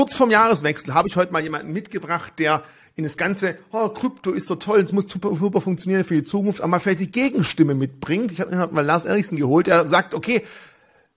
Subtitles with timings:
[0.00, 2.62] kurz vorm Jahreswechsel habe ich heute mal jemanden mitgebracht, der
[2.96, 6.24] in das ganze, oh, Krypto ist so toll, es muss super, super funktionieren für die
[6.24, 8.32] Zukunft, aber mal vielleicht die Gegenstimme mitbringt.
[8.32, 10.42] Ich habe mir mal Lars Eriksen geholt, der sagt, okay,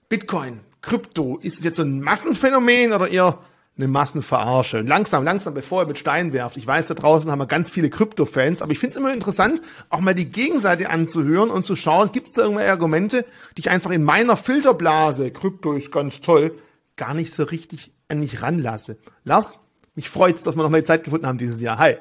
[0.10, 3.40] Bitcoin, Krypto, ist es jetzt so ein Massenphänomen oder eher
[3.78, 4.82] eine Massenverarsche.
[4.82, 6.58] Langsam, langsam, bevor er mit Steinen werft.
[6.58, 9.62] Ich weiß, da draußen haben wir ganz viele Krypto-Fans, aber ich finde es immer interessant,
[9.88, 13.26] auch mal die Gegenseite anzuhören und zu schauen, gibt es da irgendwelche Argumente,
[13.56, 16.60] die ich einfach in meiner Filterblase, Krypto ist ganz toll,
[16.98, 18.98] gar nicht so richtig an mich ranlasse.
[19.24, 19.60] Lars,
[19.96, 21.78] mich freut's, dass wir noch mal die Zeit gefunden haben dieses Jahr.
[21.78, 21.98] Hi.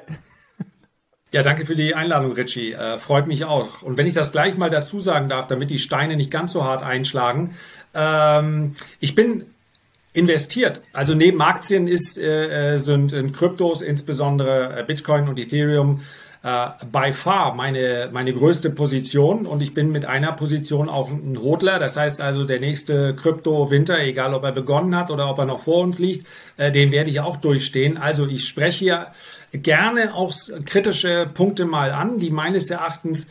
[1.33, 2.73] Ja, danke für die Einladung, Richie.
[2.73, 3.81] Äh, freut mich auch.
[3.81, 6.63] Und wenn ich das gleich mal dazu sagen darf, damit die Steine nicht ganz so
[6.63, 7.55] hart einschlagen.
[7.95, 9.45] Ähm, ich bin
[10.13, 10.81] investiert.
[10.93, 16.01] Also neben Aktien ist, äh, äh sind in Kryptos, insbesondere äh, Bitcoin und Ethereum,
[16.43, 21.39] äh, by far meine, meine größte Position und ich bin mit einer Position auch ein
[21.41, 21.79] Hodler.
[21.79, 25.61] Das heißt also, der nächste Krypto-Winter, egal ob er begonnen hat oder ob er noch
[25.61, 27.97] vor uns liegt, äh, den werde ich auch durchstehen.
[27.97, 29.07] Also ich spreche hier
[29.53, 30.33] gerne auch
[30.65, 33.27] kritische Punkte mal an, die meines Erachtens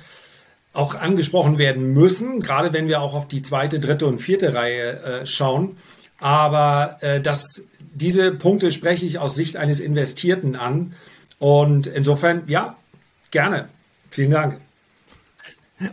[0.73, 5.03] auch angesprochen werden müssen, gerade wenn wir auch auf die zweite, dritte und vierte Reihe
[5.03, 5.77] äh, schauen.
[6.19, 10.95] Aber äh, das, diese Punkte spreche ich aus Sicht eines Investierten an.
[11.39, 12.77] Und insofern, ja,
[13.33, 13.69] gerne.
[14.11, 14.61] Vielen Dank.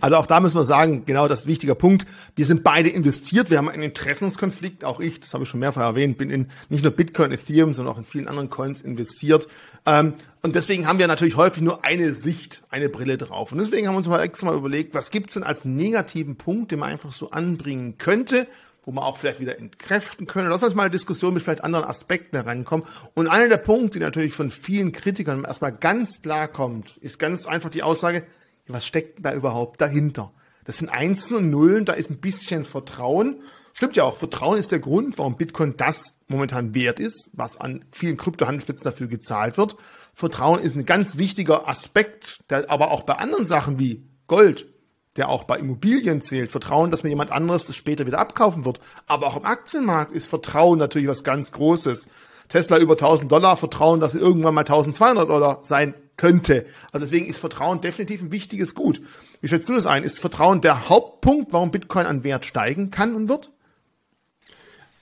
[0.02, 2.06] Also auch da müssen wir sagen, genau das ist ein wichtiger Punkt.
[2.36, 5.82] Wir sind beide investiert, wir haben einen Interessenskonflikt, auch ich, das habe ich schon mehrfach
[5.82, 9.48] erwähnt, bin in nicht nur Bitcoin, Ethereum, sondern auch in vielen anderen Coins investiert.
[9.86, 13.52] Ähm, und deswegen haben wir natürlich häufig nur eine Sicht, eine Brille drauf.
[13.52, 16.72] Und deswegen haben wir uns mal extra mal überlegt, was gibt's denn als negativen Punkt,
[16.72, 18.48] den man einfach so anbringen könnte,
[18.84, 20.50] wo man auch vielleicht wieder entkräften können.
[20.50, 22.86] Lass uns mal eine Diskussion mit vielleicht anderen Aspekten herankommen.
[23.14, 27.46] Und einer der Punkte, die natürlich von vielen Kritikern erstmal ganz klar kommt, ist ganz
[27.46, 28.26] einfach die Aussage,
[28.68, 30.32] was steckt da überhaupt dahinter?
[30.64, 33.42] Das sind Einsen und Nullen, da ist ein bisschen Vertrauen.
[33.74, 37.86] Stimmt ja auch, Vertrauen ist der Grund, warum Bitcoin das momentan wert ist, was an
[37.92, 39.78] vielen Kryptohandelsplätzen dafür gezahlt wird.
[40.14, 44.68] Vertrauen ist ein ganz wichtiger Aspekt, der aber auch bei anderen Sachen wie Gold,
[45.16, 46.52] der auch bei Immobilien zählt.
[46.52, 48.80] Vertrauen, dass mir jemand anderes das später wieder abkaufen wird.
[49.08, 52.08] Aber auch im Aktienmarkt ist Vertrauen natürlich was ganz Großes.
[52.48, 56.66] Tesla über 1000 Dollar, Vertrauen, dass sie irgendwann mal 1200 Dollar sein könnte.
[56.92, 59.02] Also deswegen ist Vertrauen definitiv ein wichtiges Gut.
[59.42, 60.04] Wie schätzt du das ein?
[60.04, 63.52] Ist Vertrauen der Hauptpunkt, warum Bitcoin an Wert steigen kann und wird?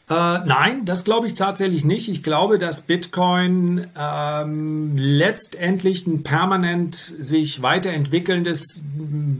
[0.10, 2.08] Äh, nein, das glaube ich tatsächlich nicht.
[2.08, 8.84] Ich glaube, dass Bitcoin ähm, letztendlich ein permanent sich weiterentwickelndes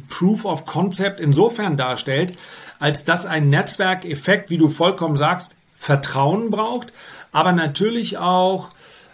[0.10, 2.34] Proof of Concept insofern darstellt,
[2.80, 6.92] als dass ein Netzwerkeffekt, wie du vollkommen sagst, Vertrauen braucht,
[7.32, 8.70] aber natürlich auch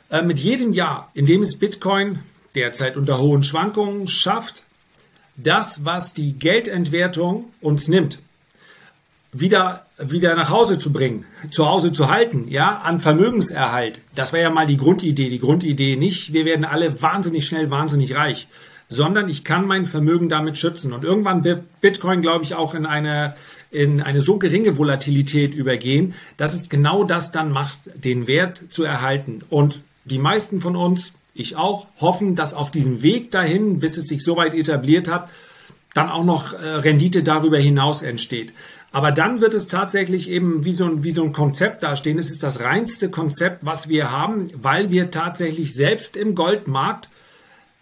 [0.09, 2.19] äh, mit jedem Jahr, in dem es Bitcoin
[2.55, 4.63] derzeit unter hohen Schwankungen schafft,
[5.35, 8.19] das, was die Geldentwertung uns nimmt,
[9.33, 13.99] wieder, wieder nach Hause zu bringen, zu Hause zu halten, ja, an Vermögenserhalt.
[14.15, 15.29] Das wäre ja mal die Grundidee.
[15.29, 18.47] Die Grundidee nicht, wir werden alle wahnsinnig schnell, wahnsinnig reich,
[18.89, 20.93] sondern ich kann mein Vermögen damit schützen.
[20.93, 23.35] Und irgendwann wird Bitcoin, glaube ich, auch in eine,
[23.71, 28.83] in eine so geringe Volatilität übergehen, dass es genau das dann macht, den Wert zu
[28.83, 29.41] erhalten.
[29.49, 34.07] Und die meisten von uns, ich auch, hoffen, dass auf diesem Weg dahin, bis es
[34.07, 35.29] sich so weit etabliert hat,
[35.93, 38.51] dann auch noch äh, Rendite darüber hinaus entsteht.
[38.93, 42.19] Aber dann wird es tatsächlich eben wie so ein, wie so ein Konzept dastehen.
[42.19, 47.09] Es ist das reinste Konzept, was wir haben, weil wir tatsächlich selbst im Goldmarkt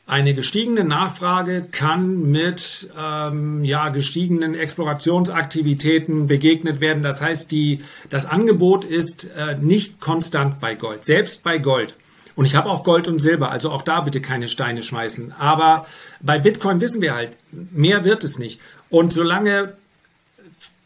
[0.07, 7.03] eine gestiegene Nachfrage kann mit ähm, ja, gestiegenen Explorationsaktivitäten begegnet werden.
[7.03, 11.93] Das heißt, die, das Angebot ist äh, nicht konstant bei Gold, selbst bei Gold.
[12.37, 15.33] Und ich habe auch Gold und Silber, also auch da bitte keine Steine schmeißen.
[15.37, 15.85] Aber
[16.21, 18.61] bei Bitcoin wissen wir halt, mehr wird es nicht.
[18.89, 19.73] Und solange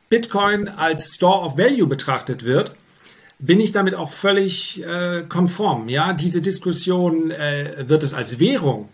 [0.10, 2.74] Bitcoin als Store of Value betrachtet wird,
[3.40, 5.90] bin ich damit auch völlig äh, konform.
[5.90, 8.90] Ja, diese Diskussion äh, wird es als Währung.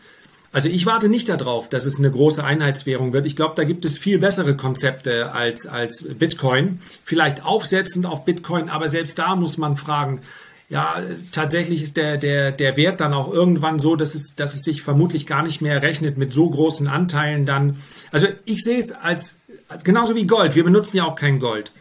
[0.54, 3.26] Also ich warte nicht darauf, dass es eine große Einheitswährung wird.
[3.26, 6.80] Ich glaube, da gibt es viel bessere Konzepte als, als Bitcoin.
[7.06, 10.22] Vielleicht aufsetzend auf Bitcoin, aber selbst da muss man fragen,
[10.68, 10.96] ja,
[11.34, 14.82] tatsächlich ist der, der, der Wert dann auch irgendwann so, dass es, dass es sich
[14.82, 17.82] vermutlich gar nicht mehr rechnet mit so großen Anteilen dann.
[18.12, 19.41] Also ich sehe es als
[19.84, 20.56] genauso wie Gold.
[20.56, 21.72] Wir benutzen ja auch kein Gold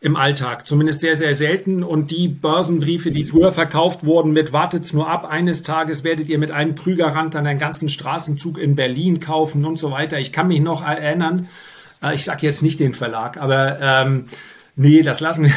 [0.00, 1.82] im Alltag, zumindest sehr, sehr selten.
[1.82, 6.38] Und die Börsenbriefe, die früher verkauft wurden mit wartet's nur ab, eines Tages werdet ihr
[6.38, 10.18] mit einem Krügerrand dann einen ganzen Straßenzug in Berlin kaufen und so weiter.
[10.18, 11.48] Ich kann mich noch erinnern,
[12.02, 14.26] äh, ich sage jetzt nicht den Verlag, aber ähm,
[14.76, 15.54] nee, das lassen wir,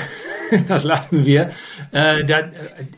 [0.68, 1.52] das lassen wir.
[1.92, 2.52] Äh, that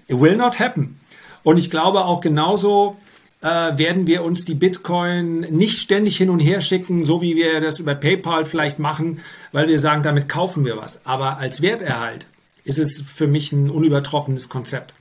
[0.08, 1.00] äh, will not happen.
[1.44, 2.96] Und ich glaube auch genauso,
[3.44, 7.62] äh, werden wir uns die Bitcoin nicht ständig hin und her schicken, so wie wir
[7.62, 9.20] das über PayPal vielleicht machen,
[9.52, 11.06] weil wir sagen, damit kaufen wir was.
[11.06, 12.26] Aber als Werterhalt
[12.64, 14.94] ist es für mich ein unübertroffenes Konzept.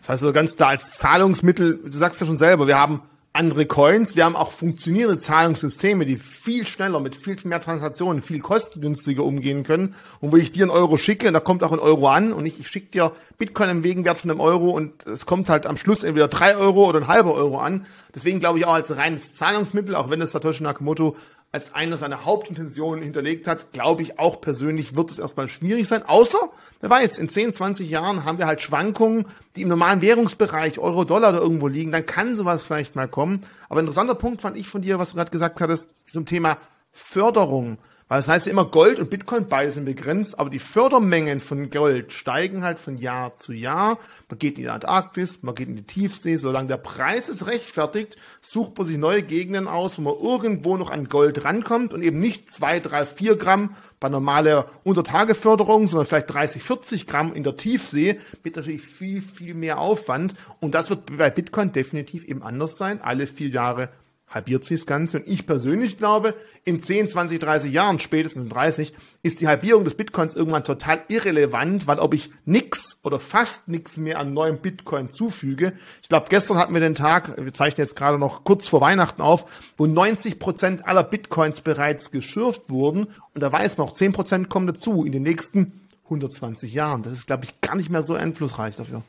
[0.00, 3.02] Das heißt also ganz da als Zahlungsmittel, du sagst ja schon selber, wir haben
[3.34, 4.14] andere Coins.
[4.14, 9.64] Wir haben auch funktionierende Zahlungssysteme, die viel schneller mit viel mehr Transaktionen, viel kostengünstiger umgehen
[9.64, 9.96] können.
[10.20, 12.60] Und wo ich dir einen Euro schicke, da kommt auch ein Euro an und ich,
[12.60, 16.04] ich schicke dir Bitcoin im Gegenwert von einem Euro und es kommt halt am Schluss
[16.04, 17.86] entweder drei Euro oder ein halber Euro an.
[18.14, 21.16] Deswegen glaube ich auch als reines Zahlungsmittel, auch wenn es Satoshi Nakamoto
[21.54, 26.02] als eine seiner Hauptintentionen hinterlegt hat, glaube ich auch persönlich wird es erstmal schwierig sein.
[26.02, 30.80] Außer, wer weiß, in 10, 20 Jahren haben wir halt Schwankungen, die im normalen Währungsbereich
[30.80, 33.46] Euro, Dollar oder irgendwo liegen, dann kann sowas vielleicht mal kommen.
[33.68, 36.58] Aber ein interessanter Punkt fand ich von dir, was du gerade gesagt hattest, zum Thema
[36.92, 37.78] Förderung.
[38.06, 41.70] Weil das heißt ja immer Gold und Bitcoin, beide sind begrenzt, aber die Fördermengen von
[41.70, 43.98] Gold steigen halt von Jahr zu Jahr.
[44.28, 46.36] Man geht in die Antarktis, man geht in die Tiefsee.
[46.36, 50.90] Solange der Preis es rechtfertigt, sucht man sich neue Gegenden aus, wo man irgendwo noch
[50.90, 56.30] an Gold rankommt und eben nicht zwei, drei, vier Gramm bei normaler Untertageförderung, sondern vielleicht
[56.30, 60.34] 30, 40 Gramm in der Tiefsee mit natürlich viel, viel mehr Aufwand.
[60.60, 63.00] Und das wird bei Bitcoin definitiv eben anders sein.
[63.00, 63.88] Alle vier Jahre
[64.34, 65.18] halbiert sich das Ganze.
[65.18, 66.34] Und ich persönlich glaube,
[66.64, 68.92] in 10, 20, 30 Jahren, spätestens in 30,
[69.22, 73.96] ist die Halbierung des Bitcoins irgendwann total irrelevant, weil ob ich nix oder fast nix
[73.96, 75.72] mehr an neuem Bitcoin zufüge.
[76.02, 79.22] Ich glaube, gestern hatten wir den Tag, wir zeichnen jetzt gerade noch kurz vor Weihnachten
[79.22, 79.46] auf,
[79.76, 83.04] wo 90 Prozent aller Bitcoins bereits geschürft wurden.
[83.34, 87.02] Und da weiß man auch, 10 Prozent kommen dazu in den nächsten 120 Jahren.
[87.02, 89.02] Das ist, glaube ich, gar nicht mehr so einflussreich dafür.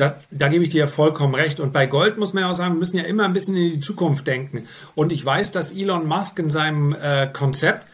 [0.00, 1.60] Da, da gebe ich dir vollkommen recht.
[1.60, 3.70] Und bei Gold muss man ja auch sagen, wir müssen ja immer ein bisschen in
[3.70, 4.66] die Zukunft denken.
[4.94, 7.86] Und ich weiß, dass Elon Musk in seinem äh, Konzept,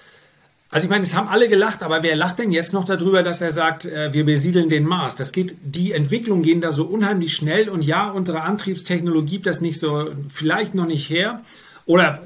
[0.70, 3.40] also ich meine, es haben alle gelacht, aber wer lacht denn jetzt noch darüber, dass
[3.40, 5.16] er sagt, äh, wir besiedeln den Mars?
[5.16, 9.60] Das geht, die Entwicklungen gehen da so unheimlich schnell und ja, unsere Antriebstechnologie gibt das
[9.60, 11.40] nicht so, vielleicht noch nicht her.
[11.86, 12.22] Oder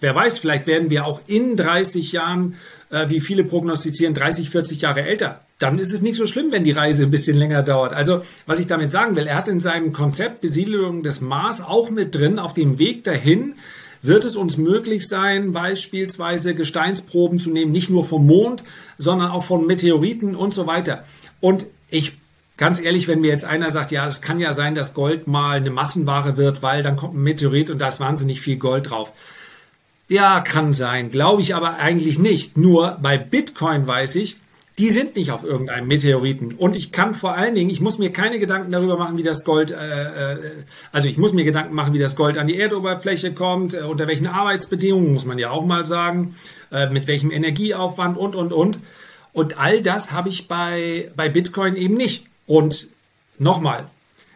[0.00, 2.56] wer weiß, vielleicht werden wir auch in 30 Jahren,
[2.88, 6.64] äh, wie viele prognostizieren, 30, 40 Jahre älter dann ist es nicht so schlimm, wenn
[6.64, 7.94] die Reise ein bisschen länger dauert.
[7.94, 11.90] Also, was ich damit sagen will, er hat in seinem Konzept Besiedelung des Mars auch
[11.90, 13.54] mit drin, auf dem Weg dahin
[14.02, 18.64] wird es uns möglich sein, beispielsweise Gesteinsproben zu nehmen, nicht nur vom Mond,
[18.98, 21.04] sondern auch von Meteoriten und so weiter.
[21.40, 22.16] Und ich
[22.56, 25.56] ganz ehrlich, wenn mir jetzt einer sagt, ja, das kann ja sein, dass Gold mal
[25.56, 29.12] eine Massenware wird, weil dann kommt ein Meteorit und da ist wahnsinnig viel Gold drauf.
[30.08, 32.56] Ja, kann sein, glaube ich aber eigentlich nicht.
[32.56, 34.36] Nur bei Bitcoin weiß ich,
[34.78, 36.54] die sind nicht auf irgendeinem Meteoriten.
[36.54, 39.44] Und ich kann vor allen Dingen, ich muss mir keine Gedanken darüber machen, wie das
[39.44, 40.38] Gold, äh, äh,
[40.92, 44.06] also ich muss mir Gedanken machen, wie das Gold an die Erdoberfläche kommt, äh, unter
[44.06, 46.36] welchen Arbeitsbedingungen, muss man ja auch mal sagen,
[46.70, 48.78] äh, mit welchem Energieaufwand und, und, und.
[49.34, 52.24] Und all das habe ich bei, bei Bitcoin eben nicht.
[52.46, 52.88] Und
[53.38, 53.86] nochmal,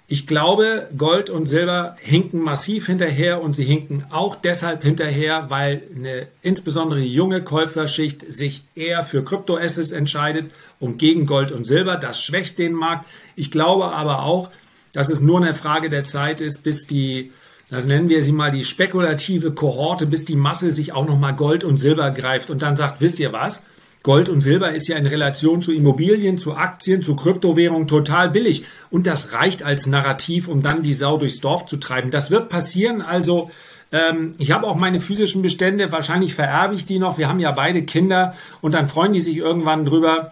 [0.09, 5.83] ich glaube, Gold und Silber hinken massiv hinterher und sie hinken auch deshalb hinterher, weil
[5.97, 11.97] eine insbesondere junge Käuferschicht sich eher für Kryptoassets entscheidet und gegen Gold und Silber.
[11.97, 13.05] Das schwächt den Markt.
[13.35, 14.51] Ich glaube aber auch,
[14.93, 17.33] dass es nur eine Frage der Zeit ist, bis die,
[17.69, 21.65] das nennen wir sie mal die spekulative Kohorte, bis die Masse sich auch nochmal Gold
[21.65, 23.65] und Silber greift und dann sagt, wisst ihr was?
[24.07, 28.65] Gold und Silber ist ja in Relation zu Immobilien, zu Aktien, zu Kryptowährungen total billig.
[28.89, 32.13] Und das reicht als Narrativ, um dann die Sau durchs Dorf zu treiben.
[32.13, 33.03] Das wird passieren.
[33.03, 33.51] Also
[33.91, 35.91] ähm, ich habe auch meine physischen Bestände.
[35.91, 37.19] Wahrscheinlich vererbe ich die noch.
[37.19, 38.37] Wir haben ja beide Kinder.
[38.61, 40.31] Und dann freuen die sich irgendwann drüber.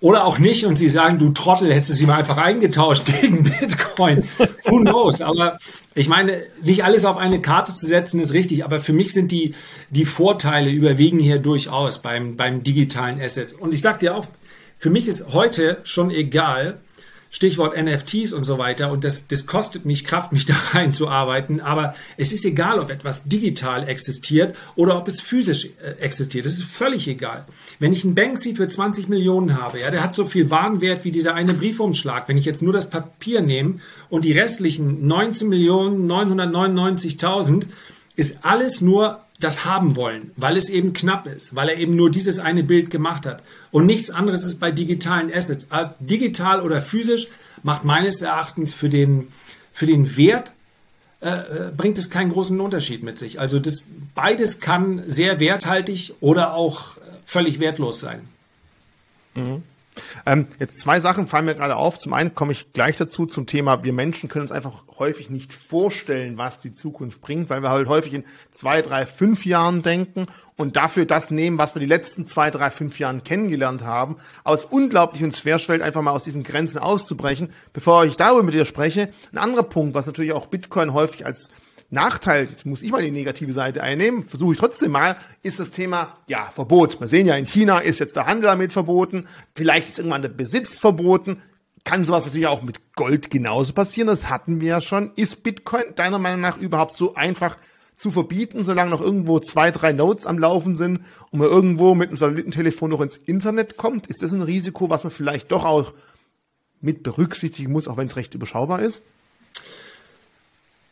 [0.00, 3.44] Oder auch nicht und sie sagen, du Trottel, hättest du sie mal einfach eingetauscht gegen
[3.44, 4.24] Bitcoin.
[4.64, 5.20] Who knows?
[5.20, 5.58] Aber
[5.94, 9.30] ich meine, nicht alles auf eine Karte zu setzen ist richtig, aber für mich sind
[9.30, 9.54] die,
[9.90, 13.52] die Vorteile überwiegen hier durchaus beim, beim digitalen Assets.
[13.52, 14.26] Und ich sag dir auch,
[14.78, 16.78] für mich ist heute schon egal,
[17.30, 18.90] Stichwort NFTs und so weiter.
[18.90, 21.60] Und das, das kostet mich Kraft, mich da reinzuarbeiten.
[21.60, 26.46] Aber es ist egal, ob etwas digital existiert oder ob es physisch äh, existiert.
[26.46, 27.46] Das ist völlig egal.
[27.78, 31.12] Wenn ich einen Banksy für 20 Millionen habe, ja, der hat so viel Warenwert wie
[31.12, 32.28] dieser eine Briefumschlag.
[32.28, 37.66] Wenn ich jetzt nur das Papier nehme und die restlichen 19 Millionen 999.000
[38.16, 42.10] ist alles nur das haben wollen, weil es eben knapp ist, weil er eben nur
[42.10, 43.42] dieses eine Bild gemacht hat.
[43.70, 45.66] Und nichts anderes ist bei digitalen Assets.
[45.70, 47.28] Äh, digital oder physisch
[47.62, 49.28] macht meines Erachtens für den,
[49.72, 50.52] für den Wert
[51.22, 53.40] äh, äh, bringt es keinen großen Unterschied mit sich.
[53.40, 58.20] Also das, beides kann sehr werthaltig oder auch völlig wertlos sein.
[59.34, 59.62] Mhm.
[60.24, 61.98] Ähm, jetzt zwei Sachen fallen mir gerade auf.
[61.98, 65.52] Zum einen komme ich gleich dazu zum Thema, wir Menschen können uns einfach häufig nicht
[65.52, 70.26] vorstellen, was die Zukunft bringt, weil wir halt häufig in zwei, drei, fünf Jahren denken
[70.56, 74.16] und dafür das nehmen, was wir die letzten zwei, drei, fünf Jahren kennengelernt haben.
[74.44, 77.52] Aber es unglaublich uns schwerfällt, einfach mal aus diesen Grenzen auszubrechen.
[77.72, 81.50] Bevor ich darüber mit dir spreche, ein anderer Punkt, was natürlich auch Bitcoin häufig als
[81.90, 85.72] Nachteil, jetzt muss ich mal die negative Seite einnehmen, versuche ich trotzdem mal, ist das
[85.72, 87.00] Thema, ja, Verbot.
[87.00, 90.28] Wir sehen ja, in China ist jetzt der Handel damit verboten, vielleicht ist irgendwann der
[90.28, 91.42] Besitz verboten.
[91.84, 94.06] kann sowas natürlich auch mit Gold genauso passieren.
[94.06, 95.10] Das hatten wir ja schon.
[95.16, 97.56] Ist Bitcoin deiner Meinung nach überhaupt so einfach
[97.96, 102.08] zu verbieten, solange noch irgendwo zwei, drei Nodes am Laufen sind und man irgendwo mit
[102.08, 104.06] einem Satellitentelefon noch ins Internet kommt?
[104.06, 105.92] Ist das ein Risiko, was man vielleicht doch auch
[106.80, 109.02] mit berücksichtigen muss, auch wenn es recht überschaubar ist?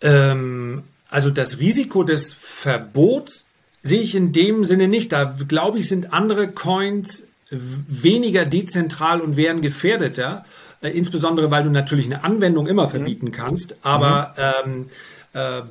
[0.01, 3.45] Ähm, also das Risiko des Verbots
[3.83, 5.13] sehe ich in dem Sinne nicht.
[5.13, 10.45] Da glaube ich, sind andere Coins weniger dezentral und wären gefährdeter.
[10.81, 12.91] Äh, insbesondere, weil du natürlich eine Anwendung immer mhm.
[12.91, 13.77] verbieten kannst.
[13.83, 14.65] Aber mhm.
[14.73, 14.91] ähm,
[15.33, 15.63] äh,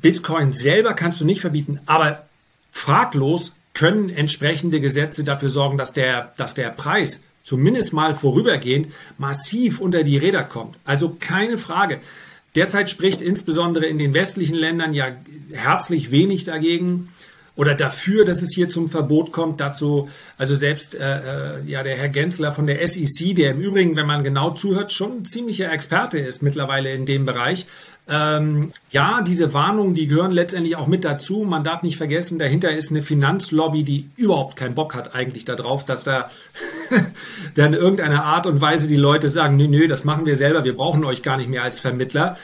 [0.00, 1.80] Bitcoin selber kannst du nicht verbieten.
[1.86, 2.26] Aber
[2.72, 9.80] fraglos können entsprechende Gesetze dafür sorgen, dass der, dass der Preis zumindest mal vorübergehend massiv
[9.80, 10.76] unter die Räder kommt.
[10.84, 12.00] Also keine Frage.
[12.54, 15.08] Derzeit spricht insbesondere in den westlichen Ländern ja
[15.52, 17.08] herzlich wenig dagegen
[17.56, 19.60] oder dafür, dass es hier zum Verbot kommt.
[19.60, 23.96] Dazu, also selbst äh, äh ja der Herr Gensler von der SEC, der im Übrigen,
[23.96, 27.66] wenn man genau zuhört, schon ein ziemlicher Experte ist mittlerweile in dem Bereich.
[28.12, 31.44] Ähm, ja, diese Warnungen, die gehören letztendlich auch mit dazu.
[31.48, 35.86] Man darf nicht vergessen, dahinter ist eine Finanzlobby, die überhaupt keinen Bock hat eigentlich darauf,
[35.86, 36.28] dass da
[37.54, 40.76] dann irgendeiner Art und Weise die Leute sagen, nö, nö, das machen wir selber, wir
[40.76, 42.36] brauchen euch gar nicht mehr als Vermittler.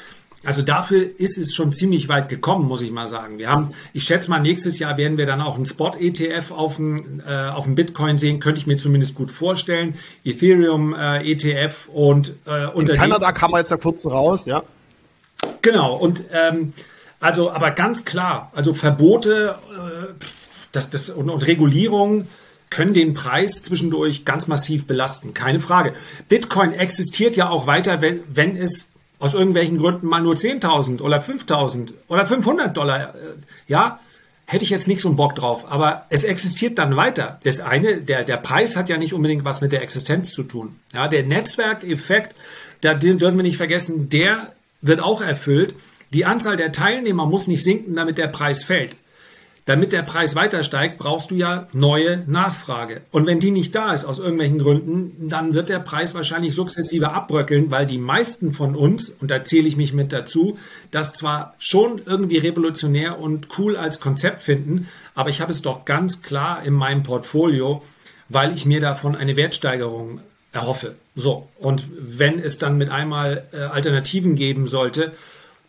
[0.44, 3.38] Also dafür ist es schon ziemlich weit gekommen, muss ich mal sagen.
[3.38, 7.20] Wir haben, ich schätze mal, nächstes Jahr werden wir dann auch einen Spot-ETF auf dem,
[7.28, 9.94] äh, auf Bitcoin sehen, könnte ich mir zumindest gut vorstellen.
[10.25, 14.62] Ethereum äh, ETF und äh, unter In Kanada kam man jetzt ja kurz raus, ja.
[15.66, 16.75] Genau, und ähm,
[17.18, 20.25] also, aber ganz klar, also Verbote äh,
[20.70, 22.28] das, das, und, und Regulierung
[22.70, 25.92] können den Preis zwischendurch ganz massiv belasten, keine Frage.
[26.28, 31.18] Bitcoin existiert ja auch weiter, wenn, wenn es aus irgendwelchen Gründen mal nur 10.000 oder
[31.18, 33.12] 5.000 oder 500 Dollar, äh,
[33.66, 33.99] ja,
[34.44, 35.66] hätte ich jetzt nicht so einen Bock drauf.
[35.68, 37.40] Aber es existiert dann weiter.
[37.42, 40.78] Das eine, der, der Preis hat ja nicht unbedingt was mit der Existenz zu tun.
[40.94, 42.37] Ja, der Netzwerkeffekt,
[42.82, 45.75] da dürfen wir nicht vergessen, der wird auch erfüllt.
[46.12, 48.97] Die Anzahl der Teilnehmer muss nicht sinken, damit der Preis fällt.
[49.66, 53.00] Damit der Preis weiter steigt, brauchst du ja neue Nachfrage.
[53.11, 57.11] Und wenn die nicht da ist aus irgendwelchen Gründen, dann wird der Preis wahrscheinlich sukzessive
[57.11, 60.56] abbröckeln, weil die meisten von uns, und da zähle ich mich mit dazu,
[60.92, 65.85] das zwar schon irgendwie revolutionär und cool als Konzept finden, aber ich habe es doch
[65.85, 67.83] ganz klar in meinem Portfolio,
[68.28, 70.21] weil ich mir davon eine Wertsteigerung
[70.56, 70.96] erhoffe.
[71.14, 75.12] So, und wenn es dann mit einmal äh, Alternativen geben sollte,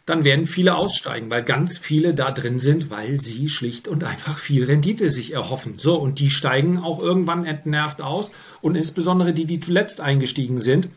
[0.07, 4.37] dann werden viele aussteigen, weil ganz viele da drin sind, weil sie schlicht und einfach
[4.37, 5.75] viel Rendite sich erhoffen.
[5.77, 10.89] So, und die steigen auch irgendwann entnervt aus und insbesondere die, die zuletzt eingestiegen sind,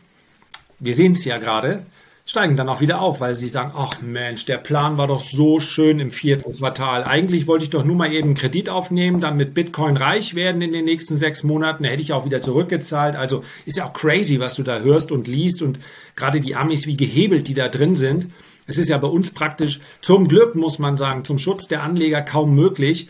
[0.78, 1.84] wir sehen es ja gerade,
[2.24, 5.58] steigen dann auch wieder auf, weil sie sagen, ach Mensch, der Plan war doch so
[5.58, 7.04] schön im vierten Quartal.
[7.04, 10.72] Eigentlich wollte ich doch nur mal eben Kredit aufnehmen, dann mit Bitcoin reich werden in
[10.72, 11.82] den nächsten sechs Monaten.
[11.82, 13.16] Da hätte ich auch wieder zurückgezahlt.
[13.16, 15.80] Also ist ja auch crazy, was du da hörst und liest und
[16.14, 18.32] gerade die Amis, wie gehebelt die da drin sind.
[18.66, 22.22] Es ist ja bei uns praktisch zum Glück, muss man sagen, zum Schutz der Anleger
[22.22, 23.08] kaum möglich.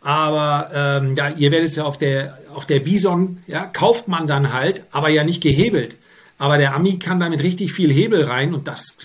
[0.00, 4.26] Aber ähm, ja, ihr werdet es ja auf der, auf der Bison, ja, kauft man
[4.26, 5.96] dann halt, aber ja nicht gehebelt.
[6.42, 8.96] Aber der Ami kann damit richtig viel Hebel rein und das,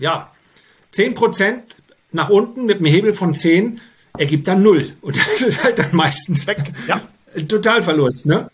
[0.00, 0.32] ja,
[0.92, 1.60] 10%
[2.10, 3.80] nach unten mit einem Hebel von 10
[4.18, 4.96] ergibt dann 0.
[5.00, 6.72] Und das ist halt dann meistens weg.
[6.88, 7.00] Ja.
[7.46, 8.50] Totalverlust, ne?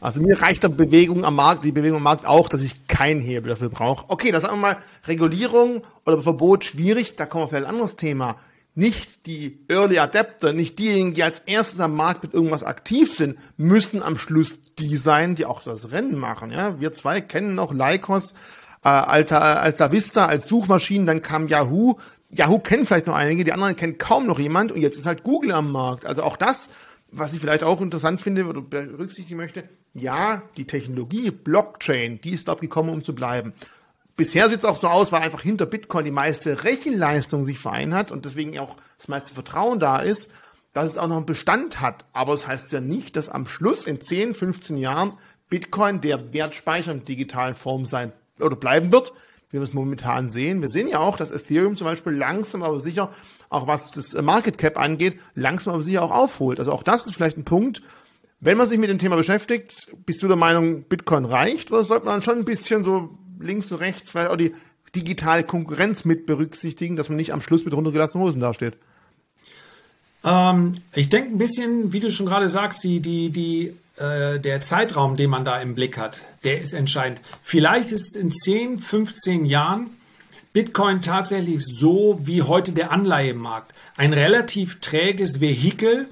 [0.00, 3.20] Also mir reicht der Bewegung am Markt, die Bewegung am Markt auch, dass ich keinen
[3.20, 4.06] Hebel dafür brauche.
[4.08, 7.94] Okay, das sagen wir mal Regulierung oder Verbot schwierig, da kommen wir für ein anderes
[7.94, 8.38] Thema.
[8.74, 13.38] Nicht die Early Adapter, nicht diejenigen, die als erstes am Markt mit irgendwas aktiv sind,
[13.58, 16.50] müssen am Schluss die sein, die auch das Rennen machen.
[16.50, 18.32] Ja, wir zwei kennen noch Lycos,
[18.82, 21.96] äh, Alta, Alta Vista als Suchmaschinen, dann kam Yahoo.
[22.30, 25.22] Yahoo kennt vielleicht noch einige, die anderen kennt kaum noch jemand und jetzt ist halt
[25.22, 26.06] Google am Markt.
[26.06, 26.70] Also auch das
[27.12, 32.48] was ich vielleicht auch interessant finde oder berücksichtigen möchte, ja, die Technologie Blockchain, die ist
[32.48, 33.52] dort gekommen, um zu bleiben.
[34.16, 37.94] Bisher sieht es auch so aus, weil einfach hinter Bitcoin die meiste Rechenleistung sich vereint
[37.94, 40.28] hat und deswegen auch das meiste Vertrauen da ist,
[40.72, 42.04] dass es auch noch einen Bestand hat.
[42.12, 46.32] Aber es das heißt ja nicht, dass am Schluss in 10, 15 Jahren Bitcoin der
[46.32, 49.12] Wertspeicher in digitalen Form sein oder bleiben wird,
[49.50, 50.62] wie wir es momentan sehen.
[50.62, 53.10] Wir sehen ja auch, dass Ethereum zum Beispiel langsam aber sicher
[53.50, 56.58] auch was das Market Cap angeht, langsam aber sicher auch aufholt.
[56.58, 57.82] Also auch das ist vielleicht ein Punkt.
[58.40, 62.06] Wenn man sich mit dem Thema beschäftigt, bist du der Meinung, Bitcoin reicht oder sollte
[62.06, 63.10] man schon ein bisschen so
[63.42, 64.52] links und rechts, weil auch die
[64.94, 68.76] digitale Konkurrenz mit berücksichtigen, dass man nicht am Schluss mit runtergelassenen Hosen dasteht?
[70.24, 74.60] Ähm, ich denke ein bisschen, wie du schon gerade sagst, die, die, die, äh, der
[74.60, 77.20] Zeitraum, den man da im Blick hat, der ist entscheidend.
[77.42, 79.90] Vielleicht ist in 10, 15 Jahren
[80.52, 83.72] Bitcoin tatsächlich so wie heute der Anleihemarkt.
[83.96, 86.08] Ein relativ träges Vehikel,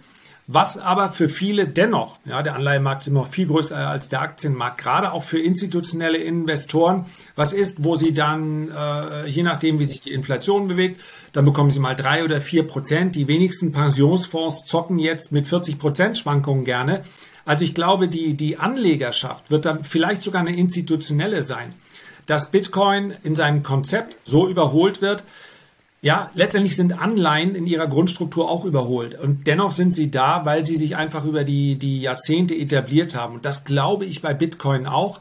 [0.52, 4.78] was aber für viele dennoch, ja, der Anleihemarkt ist immer viel größer als der Aktienmarkt,
[4.78, 10.00] gerade auch für institutionelle Investoren, was ist, wo sie dann, äh, je nachdem, wie sich
[10.00, 11.00] die Inflation bewegt,
[11.33, 13.14] dann bekommen sie mal drei oder vier Prozent.
[13.14, 17.04] Die wenigsten Pensionsfonds zocken jetzt mit 40 Prozent Schwankungen gerne.
[17.45, 21.73] Also ich glaube, die, die Anlegerschaft wird dann vielleicht sogar eine institutionelle sein.
[22.26, 25.23] Dass Bitcoin in seinem Konzept so überholt wird,
[26.02, 29.19] ja, letztendlich sind Anleihen in ihrer Grundstruktur auch überholt.
[29.21, 33.35] Und dennoch sind sie da, weil sie sich einfach über die, die Jahrzehnte etabliert haben.
[33.35, 35.21] Und das glaube ich bei Bitcoin auch.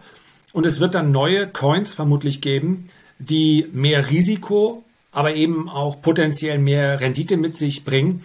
[0.54, 6.60] Und es wird dann neue Coins vermutlich geben, die mehr Risiko, aber eben auch potenziell
[6.60, 8.24] mehr Rendite mit sich bringen.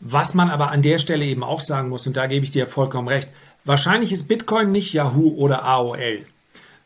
[0.00, 2.66] Was man aber an der Stelle eben auch sagen muss, und da gebe ich dir
[2.66, 3.30] vollkommen recht,
[3.64, 6.26] wahrscheinlich ist Bitcoin nicht Yahoo oder AOL.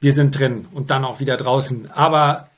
[0.01, 1.91] Wir sind drin und dann auch wieder draußen.
[1.91, 2.51] Aber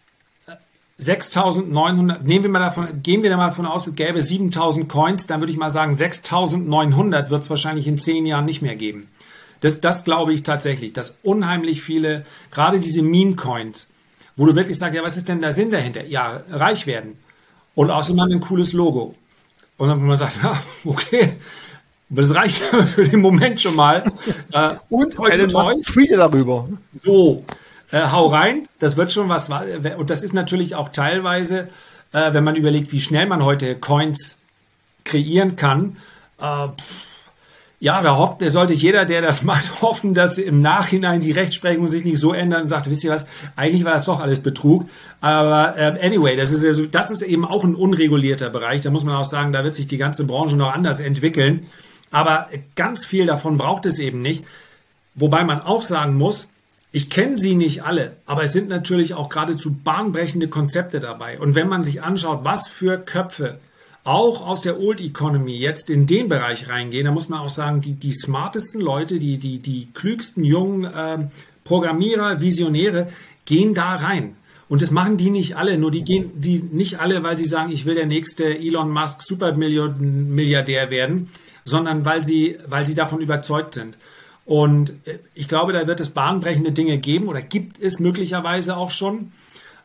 [1.00, 5.28] 6.900, nehmen wir mal davon, gehen wir da mal davon aus, es gäbe 7.000 Coins,
[5.28, 9.08] dann würde ich mal sagen, 6.900 wird es wahrscheinlich in zehn Jahren nicht mehr geben.
[9.60, 13.90] Das, das glaube ich tatsächlich, dass unheimlich viele, gerade diese Meme-Coins,
[14.36, 16.04] wo du wirklich sagst, ja, was ist denn der Sinn dahinter?
[16.06, 17.18] Ja, reich werden.
[17.74, 19.14] Und außerdem haben wir ein cooles Logo.
[19.76, 21.30] Und dann, wo man sagt, ja, okay,
[22.08, 22.56] das reicht
[22.94, 24.02] für den Moment schon mal.
[24.52, 26.68] Äh, und Elon Musk tweetet darüber.
[27.04, 27.44] So,
[27.90, 29.48] äh, hau rein, das wird schon was.
[29.48, 31.68] Und das ist natürlich auch teilweise,
[32.12, 34.38] äh, wenn man überlegt, wie schnell man heute Coins
[35.04, 35.96] kreieren kann.
[36.40, 36.68] Äh,
[37.80, 42.04] ja, da hofft, sollte jeder, der das macht, hoffen, dass im Nachhinein die Rechtsprechung sich
[42.04, 43.26] nicht so ändern und sagt, wisst ihr was,
[43.56, 44.88] eigentlich war das doch alles Betrug.
[45.20, 48.82] Aber äh, anyway, das ist, also, das ist eben auch ein unregulierter Bereich.
[48.82, 51.66] Da muss man auch sagen, da wird sich die ganze Branche noch anders entwickeln.
[52.10, 54.44] Aber ganz viel davon braucht es eben nicht.
[55.14, 56.48] Wobei man auch sagen muss,
[56.90, 61.38] ich kenne sie nicht alle, aber es sind natürlich auch geradezu bahnbrechende Konzepte dabei.
[61.38, 63.58] Und wenn man sich anschaut, was für Köpfe
[64.04, 67.82] auch aus der Old Economy jetzt in den Bereich reingehen, dann muss man auch sagen,
[67.82, 71.26] die, die smartesten Leute, die, die, die klügsten jungen äh,
[71.64, 73.08] Programmierer, Visionäre
[73.44, 74.34] gehen da rein.
[74.70, 77.70] Und das machen die nicht alle, nur die gehen die nicht alle, weil sie sagen,
[77.70, 81.30] ich will der nächste Elon Musk Supermilliardär werden,
[81.64, 83.98] sondern weil sie, weil sie davon überzeugt sind.
[84.48, 88.90] Und äh, ich glaube, da wird es bahnbrechende Dinge geben oder gibt es möglicherweise auch
[88.90, 89.30] schon.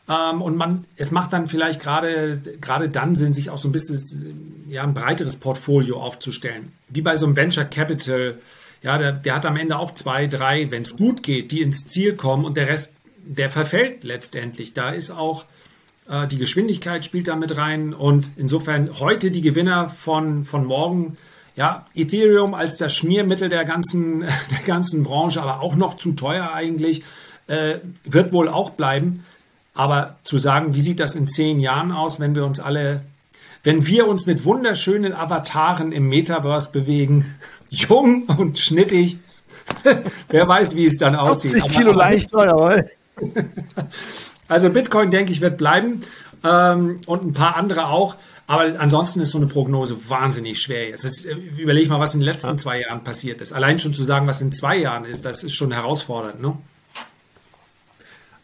[0.07, 3.73] Ähm, und man, es macht dann vielleicht gerade, gerade dann Sinn, sich auch so ein
[3.73, 6.71] bisschen, ja, ein breiteres Portfolio aufzustellen.
[6.87, 8.37] Wie bei so einem Venture Capital.
[8.81, 11.87] Ja, der, der hat am Ende auch zwei, drei, wenn es gut geht, die ins
[11.87, 14.73] Ziel kommen und der Rest, der verfällt letztendlich.
[14.73, 15.43] Da ist auch
[16.09, 21.17] äh, die Geschwindigkeit spielt da mit rein und insofern heute die Gewinner von, von morgen
[21.55, 26.51] ja, Ethereum als das Schmiermittel der ganzen, der ganzen Branche, aber auch noch zu teuer
[26.53, 27.03] eigentlich,
[27.47, 29.25] äh, wird wohl auch bleiben.
[29.75, 33.01] Aber zu sagen, wie sieht das in zehn Jahren aus, wenn wir uns alle,
[33.63, 37.35] wenn wir uns mit wunderschönen Avataren im Metaverse bewegen,
[37.69, 39.17] jung und schnittig,
[40.29, 41.51] wer weiß, wie es dann aussieht.
[41.51, 42.85] 40 Kilo leichter, jawohl.
[44.47, 46.01] Also Bitcoin, denke ich, wird bleiben
[46.43, 48.15] ähm, und ein paar andere auch.
[48.45, 51.05] Aber ansonsten ist so eine Prognose wahnsinnig schwer jetzt.
[51.05, 53.53] Das, äh, überleg mal, was in den letzten zwei Jahren passiert ist.
[53.53, 56.41] Allein schon zu sagen, was in zwei Jahren ist, das ist schon herausfordernd.
[56.41, 56.57] Ne?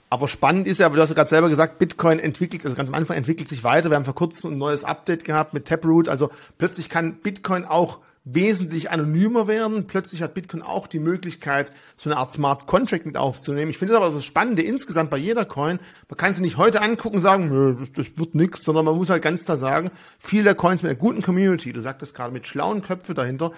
[0.09, 2.89] Aber spannend ist ja, aber du hast ja gerade selber gesagt, Bitcoin entwickelt, also ganz
[2.89, 3.89] am Anfang entwickelt sich weiter.
[3.89, 6.07] Wir haben vor kurzem ein neues Update gehabt mit Taproot.
[6.07, 7.99] Also plötzlich kann Bitcoin auch
[8.33, 9.87] wesentlich anonymer werden.
[9.87, 13.71] Plötzlich hat Bitcoin auch die Möglichkeit, so eine Art Smart Contract mit aufzunehmen.
[13.71, 15.79] Ich finde das aber das Spannende insgesamt bei jeder Coin.
[16.09, 19.23] Man kann sie nicht heute angucken und sagen, das, wird nichts, sondern man muss halt
[19.23, 22.81] ganz klar sagen, viele der Coins mit einer guten Community, du sagtest gerade mit schlauen
[22.81, 23.51] Köpfen dahinter,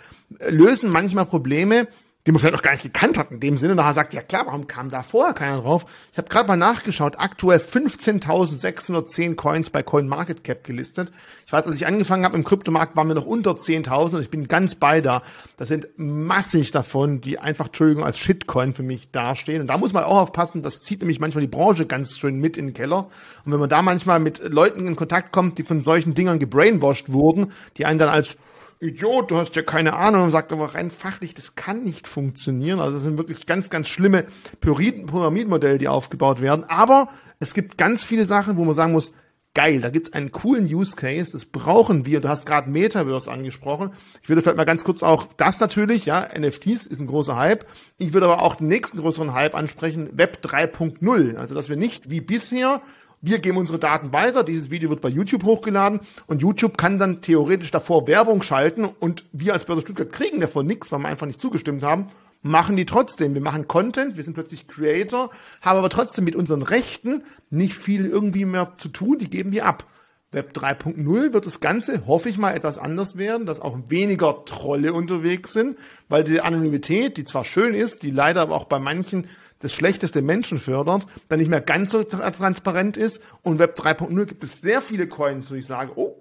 [0.50, 1.88] lösen manchmal Probleme,
[2.28, 3.74] den man vielleicht auch gar nicht gekannt hat in dem Sinne.
[3.74, 5.86] Nachher sagt, ja klar, warum kam da vorher keiner drauf?
[6.12, 11.12] Ich habe gerade mal nachgeschaut, aktuell 15.610 Coins bei CoinMarketCap gelistet.
[11.48, 14.30] Ich weiß, als ich angefangen habe im Kryptomarkt, waren wir noch unter 10.000 und ich
[14.30, 15.24] bin ganz bei da.
[15.58, 19.62] Das sind massig davon, die einfach, Entschuldigung, als Shitcoin für mich dastehen.
[19.62, 22.56] Und da muss man auch aufpassen, das zieht nämlich manchmal die Branche ganz schön mit
[22.56, 23.10] in den Keller.
[23.46, 27.12] Und wenn man da manchmal mit Leuten in Kontakt kommt, die von solchen Dingern gebrainwashed
[27.12, 28.38] wurden, die einen dann als
[28.82, 32.80] Idiot, du hast ja keine Ahnung, und sagt aber rein fachlich, das kann nicht funktionieren.
[32.80, 34.26] Also das sind wirklich ganz, ganz schlimme
[34.60, 36.66] Pyramidenmodelle, die aufgebaut werden.
[36.68, 39.12] Aber es gibt ganz viele Sachen, wo man sagen muss,
[39.54, 42.22] geil, da gibt's einen coolen Use Case, das brauchen wir.
[42.22, 43.92] Du hast gerade Metaverse angesprochen.
[44.24, 47.68] Ich würde vielleicht mal ganz kurz auch das natürlich, ja, NFTs ist ein großer Hype.
[48.00, 51.36] Ich würde aber auch den nächsten größeren Hype ansprechen, Web 3.0.
[51.36, 52.82] Also, dass wir nicht wie bisher
[53.22, 56.00] wir geben unsere Daten weiter, dieses Video wird bei YouTube hochgeladen.
[56.26, 58.86] Und YouTube kann dann theoretisch davor Werbung schalten.
[58.86, 62.08] Und wir als Börse Stuttgart kriegen davon nichts, weil wir einfach nicht zugestimmt haben,
[62.42, 63.34] machen die trotzdem.
[63.36, 65.30] Wir machen Content, wir sind plötzlich Creator,
[65.62, 69.66] haben aber trotzdem mit unseren Rechten nicht viel irgendwie mehr zu tun, die geben wir
[69.66, 69.86] ab.
[70.34, 74.94] Web 3.0 wird das Ganze, hoffe ich mal, etwas anders werden, dass auch weniger Trolle
[74.94, 79.28] unterwegs sind, weil die Anonymität, die zwar schön ist, die leider aber auch bei manchen
[79.60, 83.22] das schlechteste Menschen fördert, dann nicht mehr ganz so transparent ist.
[83.44, 86.16] Und Web 3.0 gibt es sehr viele Coins, wo ich sage, oh,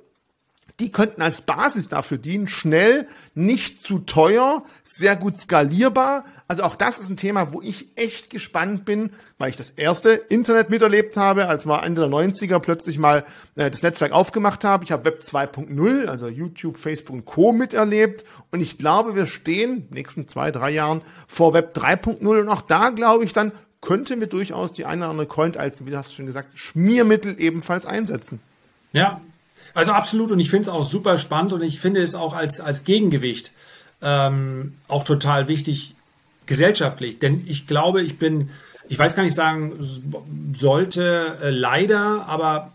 [0.81, 6.25] die könnten als Basis dafür dienen, schnell, nicht zu teuer, sehr gut skalierbar.
[6.49, 10.11] Also auch das ist ein Thema, wo ich echt gespannt bin, weil ich das erste
[10.11, 13.25] Internet miterlebt habe, als wir Ende der 90er plötzlich mal
[13.57, 14.85] äh, das Netzwerk aufgemacht habe.
[14.85, 17.53] Ich habe Web 2.0, also YouTube, Facebook und Co.
[17.53, 18.25] miterlebt.
[18.51, 22.41] Und ich glaube, wir stehen nächsten zwei, drei Jahren vor Web 3.0.
[22.41, 25.87] Und auch da glaube ich dann, könnte mir durchaus die eine oder andere Coin als,
[25.87, 28.41] wie hast du schon gesagt, Schmiermittel ebenfalls einsetzen.
[28.93, 29.21] Ja,
[29.75, 32.61] also absolut und ich finde es auch super spannend und ich finde es auch als,
[32.61, 33.53] als Gegengewicht
[34.03, 35.95] ähm, auch total wichtig
[36.47, 37.19] gesellschaftlich.
[37.19, 38.51] Denn ich glaube, ich bin,
[38.89, 39.73] ich weiß gar nicht sagen,
[40.57, 42.73] sollte äh, leider, aber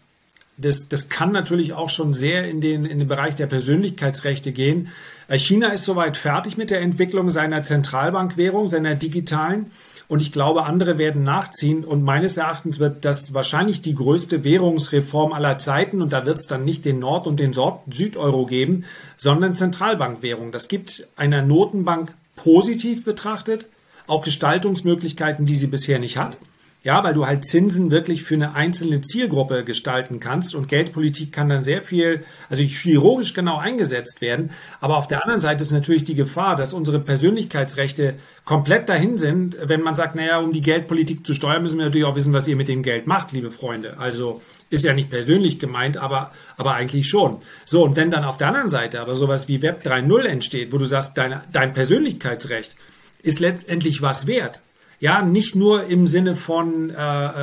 [0.57, 4.89] das, das kann natürlich auch schon sehr in den, in den Bereich der Persönlichkeitsrechte gehen.
[5.27, 9.71] Äh, China ist soweit fertig mit der Entwicklung seiner Zentralbankwährung, seiner digitalen.
[10.07, 11.83] Und ich glaube, andere werden nachziehen.
[11.83, 16.01] Und meines Erachtens wird das wahrscheinlich die größte Währungsreform aller Zeiten.
[16.01, 18.85] Und da wird es dann nicht den Nord- und den Südeuro geben,
[19.17, 20.51] sondern Zentralbankwährung.
[20.51, 23.65] Das gibt einer Notenbank positiv betrachtet
[24.07, 26.37] auch Gestaltungsmöglichkeiten, die sie bisher nicht hat.
[26.85, 31.49] Ja, weil du halt Zinsen wirklich für eine einzelne Zielgruppe gestalten kannst und Geldpolitik kann
[31.49, 34.51] dann sehr viel, also chirurgisch genau eingesetzt werden.
[34.81, 39.57] Aber auf der anderen Seite ist natürlich die Gefahr, dass unsere Persönlichkeitsrechte komplett dahin sind,
[39.63, 42.47] wenn man sagt, naja, um die Geldpolitik zu steuern, müssen wir natürlich auch wissen, was
[42.47, 43.95] ihr mit dem Geld macht, liebe Freunde.
[43.97, 47.37] Also ist ja nicht persönlich gemeint, aber, aber eigentlich schon.
[47.65, 50.77] So, und wenn dann auf der anderen Seite aber sowas wie Web 3.0 entsteht, wo
[50.77, 52.75] du sagst, deine, dein Persönlichkeitsrecht
[53.23, 54.61] ist letztendlich was wert,
[54.99, 56.95] ja, nicht nur im Sinne von, äh,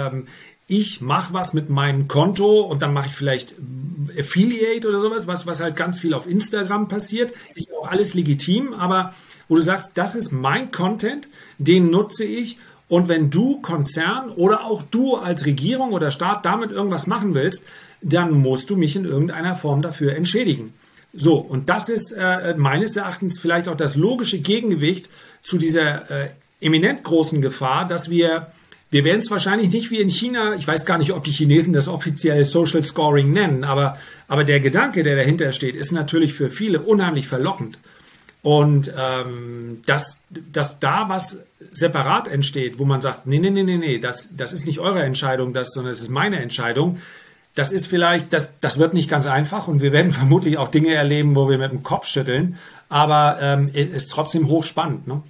[0.06, 0.26] ähm,
[0.66, 3.54] ich mache was mit meinem Konto und dann mache ich vielleicht
[4.18, 7.32] Affiliate oder sowas, was, was halt ganz viel auf Instagram passiert.
[7.54, 9.14] Ist ja auch alles legitim, aber
[9.48, 12.58] wo du sagst, das ist mein Content, den nutze ich.
[12.88, 17.66] Und wenn du Konzern oder auch du als Regierung oder Staat damit irgendwas machen willst,
[18.02, 20.74] dann musst du mich in irgendeiner Form dafür entschädigen.
[21.14, 25.10] So, und das ist äh, meines Erachtens vielleicht auch das logische Gegengewicht
[25.42, 26.30] zu dieser äh,
[26.62, 28.48] eminent großen Gefahr, dass wir,
[28.90, 31.72] wir werden es wahrscheinlich nicht wie in China, ich weiß gar nicht, ob die Chinesen
[31.72, 33.98] das offiziell Social Scoring nennen, aber,
[34.28, 37.78] aber der Gedanke, der dahinter steht, ist natürlich für viele unheimlich verlockend.
[38.42, 43.76] Und ähm, dass, dass da was separat entsteht, wo man sagt, nee, nee, nee, nee,
[43.76, 46.98] nee, das, das ist nicht eure Entscheidung, das, sondern es ist meine Entscheidung,
[47.54, 50.92] das ist vielleicht, das, das wird nicht ganz einfach und wir werden vermutlich auch Dinge
[50.92, 55.06] erleben, wo wir mit dem Kopf schütteln, aber ähm, ist trotzdem hochspannend.
[55.06, 55.22] Ne?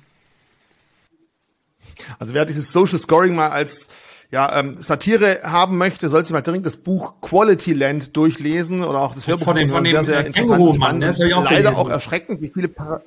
[2.18, 3.88] Also wer dieses Social Scoring mal als
[4.30, 9.00] ja, ähm, Satire haben möchte, soll sich mal dringend das Buch Quality Land durchlesen oder
[9.00, 11.04] auch das Hörbuch von, den, von sehr, sehr interessant und spannend.
[11.04, 11.76] Auch leider gelesen.
[11.76, 13.02] auch erschreckend, wie viele Para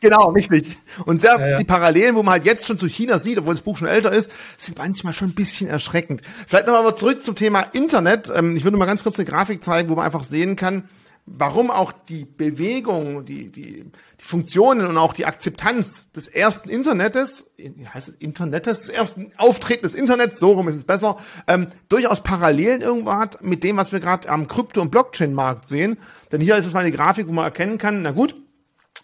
[0.00, 0.76] Genau, richtig.
[1.06, 1.56] Und sehr, ja, ja.
[1.56, 4.12] die Parallelen, wo man halt jetzt schon zu China sieht, obwohl das Buch schon älter
[4.12, 6.20] ist, sind manchmal schon ein bisschen erschreckend.
[6.46, 8.30] Vielleicht noch mal zurück zum Thema Internet.
[8.34, 10.84] Ähm, ich würde mal ganz kurz eine Grafik zeigen, wo man einfach sehen kann,
[11.26, 17.44] warum auch die Bewegung, die, die, die Funktionen und auch die Akzeptanz des ersten Internets,
[17.92, 21.16] heißt es Internets, des ersten Auftreten des Internets, so rum ist es besser,
[21.48, 25.98] ähm, durchaus Parallelen irgendwo hat mit dem, was wir gerade am Krypto- und Blockchain-Markt sehen.
[26.30, 28.36] Denn hier ist es mal eine Grafik, wo man erkennen kann, na gut,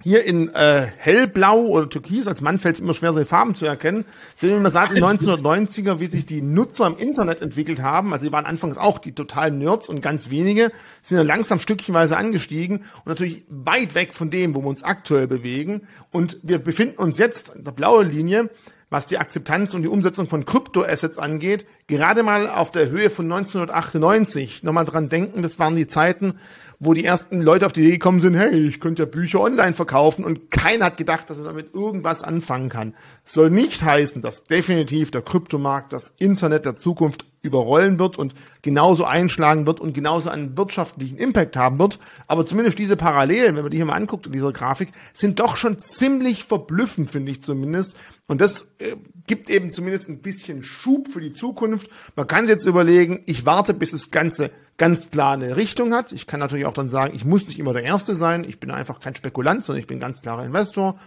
[0.03, 3.67] hier in äh, hellblau oder türkis, als Mann fällt es immer schwer, seine Farben zu
[3.67, 4.05] erkennen,
[4.37, 8.13] sehen wir mal seit den 1990er, wie sich die Nutzer im Internet entwickelt haben.
[8.13, 12.17] Also sie waren anfangs auch die totalen Nerds und ganz wenige, sind dann langsam stückchenweise
[12.17, 15.83] angestiegen und natürlich weit weg von dem, wo wir uns aktuell bewegen.
[16.11, 18.51] Und wir befinden uns jetzt in der blauen Linie,
[18.93, 23.25] was die Akzeptanz und die Umsetzung von Kryptoassets angeht, gerade mal auf der Höhe von
[23.25, 24.63] 1998.
[24.65, 26.35] Nochmal dran denken, das waren die Zeiten,
[26.85, 29.75] wo die ersten Leute auf die Idee gekommen sind, hey, ich könnte ja Bücher online
[29.75, 32.95] verkaufen und keiner hat gedacht, dass er damit irgendwas anfangen kann.
[33.25, 39.05] Soll nicht heißen, dass definitiv der Kryptomarkt das Internet der Zukunft überrollen wird und genauso
[39.05, 41.99] einschlagen wird und genauso einen wirtschaftlichen Impact haben wird.
[42.29, 45.57] Aber zumindest diese Parallelen, wenn man die hier mal anguckt in dieser Grafik, sind doch
[45.57, 47.97] schon ziemlich verblüffend, finde ich zumindest.
[48.29, 51.91] Und das äh, gibt eben zumindest ein bisschen Schub für die Zukunft.
[52.17, 56.13] Man kann jetzt überlegen, ich warte, bis das Ganze ganz klar eine Richtung hat.
[56.13, 58.45] Ich kann natürlich auch dann sagen, ich muss nicht immer der Erste sein.
[58.49, 60.99] Ich bin einfach kein Spekulant, sondern ich bin ganz klarer Investor.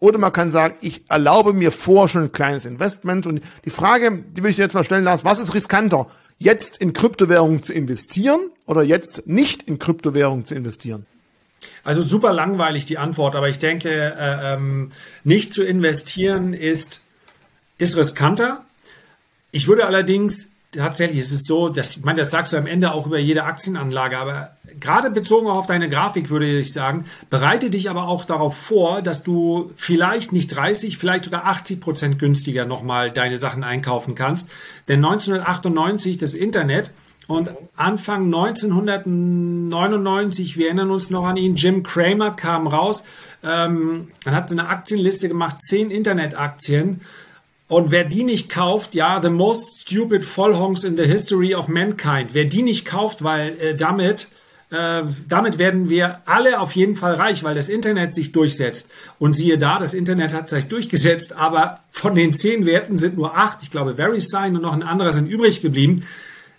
[0.00, 3.26] Oder man kann sagen, ich erlaube mir vor schon ein kleines Investment.
[3.26, 6.06] Und die Frage, die will ich dir jetzt mal stellen lassen, was ist riskanter?
[6.38, 11.04] Jetzt in Kryptowährungen zu investieren oder jetzt nicht in Kryptowährungen zu investieren?
[11.84, 17.02] Also super langweilig die Antwort, aber ich denke, äh, ähm, nicht zu investieren ist,
[17.76, 18.64] ist riskanter.
[19.50, 22.92] Ich würde allerdings tatsächlich ist es so, dass, ich meine, das sagst du am Ende
[22.92, 27.90] auch über jede Aktienanlage, aber gerade bezogen auf deine Grafik würde ich sagen, bereite dich
[27.90, 33.10] aber auch darauf vor, dass du vielleicht nicht 30, vielleicht sogar 80 Prozent günstiger nochmal
[33.10, 34.48] deine Sachen einkaufen kannst.
[34.88, 36.92] Denn 1998 das Internet
[37.26, 43.04] und Anfang 1999, wir erinnern uns noch an ihn, Jim Cramer kam raus,
[43.42, 47.02] ähm, man hat eine Aktienliste gemacht, zehn Internetaktien
[47.70, 52.30] und wer die nicht kauft, ja, the most stupid Vollhongs in the history of mankind.
[52.32, 54.26] Wer die nicht kauft, weil äh, damit
[54.70, 58.90] äh, damit werden wir alle auf jeden Fall reich, weil das Internet sich durchsetzt.
[59.18, 63.36] Und siehe da, das Internet hat sich durchgesetzt, aber von den zehn Werten sind nur
[63.36, 66.04] acht, ich glaube VeriSign und noch ein anderer sind übrig geblieben.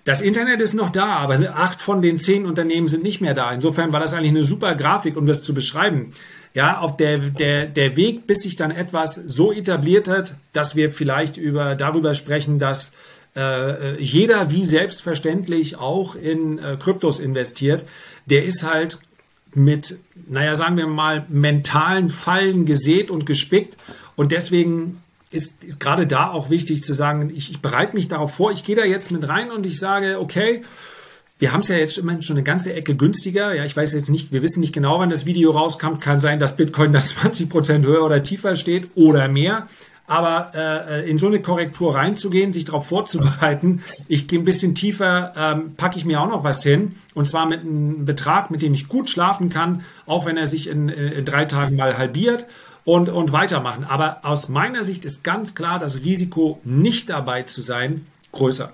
[0.03, 3.51] Das Internet ist noch da, aber acht von den zehn Unternehmen sind nicht mehr da.
[3.51, 6.13] Insofern war das eigentlich eine super Grafik, um das zu beschreiben
[6.53, 10.91] ja, auf der, der, der Weg, bis sich dann etwas so etabliert hat, dass wir
[10.91, 12.93] vielleicht über, darüber sprechen, dass
[13.35, 17.85] äh, jeder wie selbstverständlich auch in äh, Kryptos investiert,
[18.25, 18.99] der ist halt
[19.53, 23.77] mit, naja, sagen wir mal, mentalen Fallen gesät und gespickt.
[24.15, 28.35] Und deswegen ist, ist gerade da auch wichtig zu sagen, ich, ich bereite mich darauf
[28.35, 30.63] vor, ich gehe da jetzt mit rein und ich sage, okay,
[31.39, 33.55] wir haben es ja jetzt immerhin schon eine ganze Ecke günstiger.
[33.55, 35.99] Ja, ich weiß jetzt nicht, wir wissen nicht genau, wann das Video rauskommt.
[35.99, 39.67] Kann sein, dass Bitcoin das 20 Prozent höher oder tiefer steht oder mehr.
[40.11, 45.31] Aber äh, in so eine Korrektur reinzugehen, sich darauf vorzubereiten, ich gehe ein bisschen tiefer,
[45.37, 46.97] ähm, packe ich mir auch noch was hin.
[47.13, 50.67] Und zwar mit einem Betrag, mit dem ich gut schlafen kann, auch wenn er sich
[50.67, 52.45] in, in drei Tagen mal halbiert
[52.83, 53.85] und, und weitermachen.
[53.85, 58.69] Aber aus meiner Sicht ist ganz klar das Risiko, nicht dabei zu sein, größer.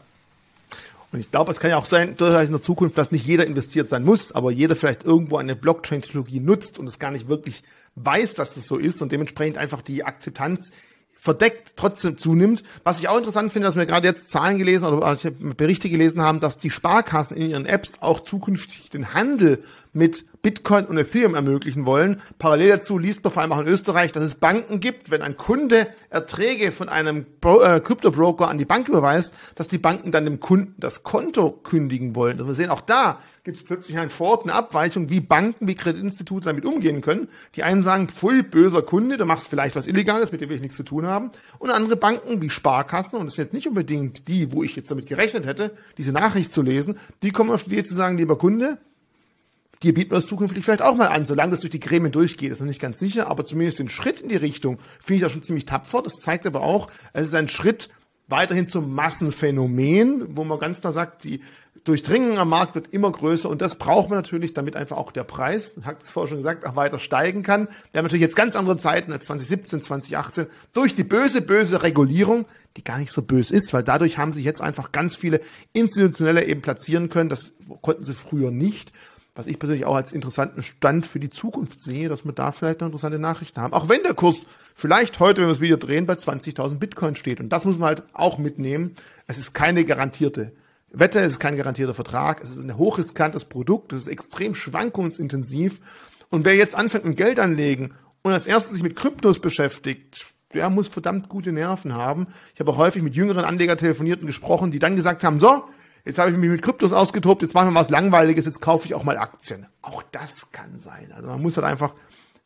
[1.12, 3.46] Und ich glaube, es kann ja auch sein, durchaus in der Zukunft, dass nicht jeder
[3.46, 7.62] investiert sein muss, aber jeder vielleicht irgendwo eine Blockchain-Technologie nutzt und es gar nicht wirklich
[7.94, 10.72] weiß, dass das so ist und dementsprechend einfach die Akzeptanz
[11.28, 12.64] verdeckt trotzdem zunimmt.
[12.86, 15.18] Was ich auch interessant finde, dass wir gerade jetzt Zahlen gelesen oder
[15.58, 19.62] Berichte gelesen haben, dass die Sparkassen in ihren Apps auch zukünftig den Handel
[19.98, 22.22] mit Bitcoin und Ethereum ermöglichen wollen.
[22.40, 25.36] Parallel dazu liest man vor allem auch in Österreich, dass es Banken gibt, wenn ein
[25.36, 30.40] Kunde Erträge von einem äh, Krypto-Broker an die Bank überweist, dass die Banken dann dem
[30.40, 32.40] Kunden das Konto kündigen wollen.
[32.40, 35.76] Und wir sehen auch da gibt es plötzlich ein Vor- eine Abweichung, wie Banken, wie
[35.76, 37.30] Kreditinstitute damit umgehen können.
[37.56, 40.62] Die einen sagen, pfui, böser Kunde, du machst vielleicht was Illegales, mit dem will ich
[40.62, 41.32] nichts zu tun haben.
[41.58, 44.92] Und andere Banken wie Sparkassen, und das sind jetzt nicht unbedingt die, wo ich jetzt
[44.92, 48.38] damit gerechnet hätte, diese Nachricht zu lesen, die kommen auf die Idee zu sagen, lieber
[48.38, 48.80] Kunde,
[49.84, 52.52] dir bieten wir das zukünftig vielleicht auch mal an, solange das durch die Gremien durchgeht.
[52.52, 55.22] Das ist noch nicht ganz sicher, aber zumindest den Schritt in die Richtung finde ich
[55.22, 56.02] da schon ziemlich tapfer.
[56.02, 57.90] Das zeigt aber auch, es ist ein Schritt
[58.28, 61.42] weiterhin zum Massenphänomen, wo man ganz klar sagt, die
[61.88, 65.24] Durchdringung am Markt wird immer größer und das braucht man natürlich, damit einfach auch der
[65.24, 67.70] Preis, hat es vorher schon gesagt, auch weiter steigen kann.
[67.92, 72.46] Wir haben natürlich jetzt ganz andere Zeiten als 2017, 2018 durch die böse, böse Regulierung,
[72.76, 75.40] die gar nicht so böse ist, weil dadurch haben sich jetzt einfach ganz viele
[75.72, 77.30] Institutionelle eben platzieren können.
[77.30, 78.92] Das konnten sie früher nicht
[79.38, 82.82] was ich persönlich auch als interessanten Stand für die Zukunft sehe, dass wir da vielleicht
[82.82, 83.74] noch interessante Nachrichten haben.
[83.74, 87.40] Auch wenn der Kurs vielleicht heute, wenn wir das Video drehen, bei 20.000 Bitcoin steht.
[87.40, 88.96] Und das muss man halt auch mitnehmen.
[89.28, 90.54] Es ist keine garantierte
[90.90, 95.82] Wette, es ist kein garantierter Vertrag, es ist ein hochriskantes Produkt, es ist extrem schwankungsintensiv.
[96.30, 100.70] Und wer jetzt anfängt mit Geld anlegen und als erstes sich mit Kryptos beschäftigt, der
[100.72, 102.28] muss verdammt gute Nerven haben.
[102.56, 105.66] Ich habe häufig mit jüngeren Anlegern telefoniert und gesprochen, die dann gesagt haben, so,
[106.08, 108.96] jetzt habe ich mich mit Kryptos ausgetobt, jetzt machen wir was Langweiliges, jetzt kaufe ich
[108.96, 109.68] auch mal Aktien.
[109.82, 111.12] Auch das kann sein.
[111.16, 111.94] Also man muss halt einfach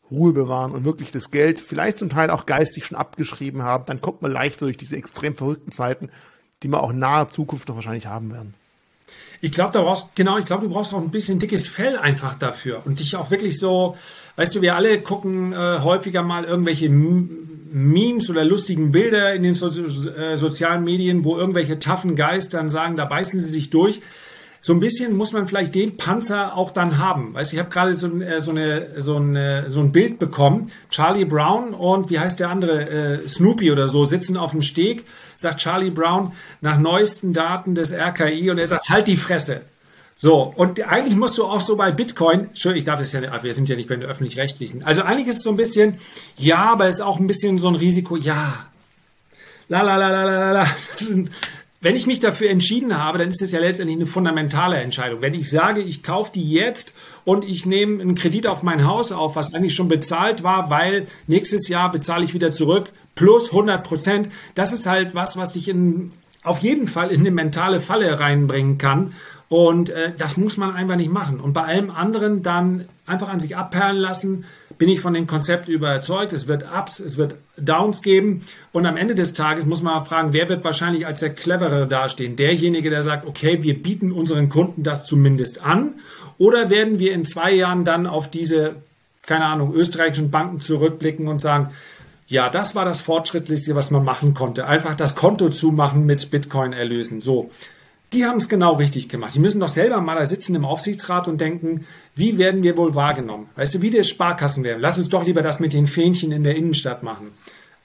[0.10, 3.86] Ruhe bewahren und wirklich das Geld vielleicht zum Teil auch geistig schon abgeschrieben haben.
[3.86, 6.10] Dann kommt man leichter durch diese extrem verrückten Zeiten,
[6.64, 8.56] die wir auch nahe Zukunft noch wahrscheinlich haben werden.
[9.44, 12.38] Ich glaube, da brauchst genau, ich glaube, du brauchst auch ein bisschen dickes Fell einfach
[12.38, 13.98] dafür und dich auch wirklich so,
[14.36, 19.56] weißt du, wir alle gucken äh, häufiger mal irgendwelche Memes oder lustigen Bilder in den
[19.56, 24.02] so äh, sozialen Medien, wo irgendwelche taffen Geistern sagen, da beißen sie sich durch.
[24.64, 27.34] So ein bisschen muss man vielleicht den Panzer auch dann haben.
[27.34, 30.68] Weißt, ich habe gerade so, äh, so, eine, so, eine, so ein Bild bekommen.
[30.92, 32.88] Charlie Brown und wie heißt der andere?
[33.24, 37.92] Äh, Snoopy oder so sitzen auf dem Steg, sagt Charlie Brown nach neuesten Daten des
[37.92, 39.62] RKI und er sagt, halt die Fresse.
[40.16, 43.44] So, und eigentlich musst du auch so bei Bitcoin, schön, ich darf das ja nicht,
[43.44, 44.84] wir sind ja nicht bei den öffentlich-rechtlichen.
[44.84, 45.96] Also eigentlich ist es so ein bisschen,
[46.38, 48.68] ja, aber es ist auch ein bisschen so ein Risiko, ja.
[49.68, 50.68] La la la la la la.
[50.98, 51.32] Sind,
[51.82, 55.22] wenn ich mich dafür entschieden habe, dann ist es ja letztendlich eine fundamentale Entscheidung.
[55.22, 56.94] Wenn ich sage, ich kaufe die jetzt
[57.26, 61.08] und ich nehme einen Kredit auf mein Haus auf, was eigentlich schon bezahlt war, weil
[61.26, 65.68] nächstes Jahr bezahle ich wieder zurück, plus 100 Prozent, das ist halt was, was dich
[65.68, 66.12] in,
[66.44, 69.14] auf jeden Fall in eine mentale Falle reinbringen kann.
[69.50, 71.40] Und äh, das muss man einfach nicht machen.
[71.40, 74.46] Und bei allem anderen dann einfach an sich abperlen lassen,
[74.82, 76.34] bin ich von dem Konzept überzeugt.
[76.34, 78.42] Es wird Ups, es wird Downs geben.
[78.72, 82.36] Und am Ende des Tages muss man fragen, wer wird wahrscheinlich als der Cleverere dastehen?
[82.36, 86.00] Derjenige, der sagt, okay, wir bieten unseren Kunden das zumindest an.
[86.40, 88.74] Oder werden wir in zwei Jahren dann auf diese,
[89.28, 91.70] keine Ahnung, österreichischen Banken zurückblicken und sagen,
[92.26, 94.66] ja, das war das Fortschrittlichste, was man machen konnte.
[94.66, 97.22] Einfach das Konto zumachen mit Bitcoin erlösen.
[97.22, 97.52] So.
[98.14, 99.34] Die haben es genau richtig gemacht.
[99.36, 102.94] Die müssen doch selber mal da sitzen im Aufsichtsrat und denken, wie werden wir wohl
[102.94, 103.48] wahrgenommen?
[103.56, 104.82] Weißt du, wie der Sparkassen werden?
[104.82, 107.32] Lass uns doch lieber das mit den Fähnchen in der Innenstadt machen.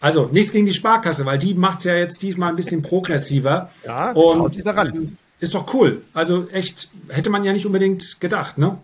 [0.01, 3.71] Also nichts gegen die Sparkasse, weil die macht es ja jetzt diesmal ein bisschen progressiver.
[3.85, 5.17] Ja, und sie daran.
[5.39, 6.03] ist doch cool.
[6.13, 8.79] Also echt, hätte man ja nicht unbedingt gedacht, ne?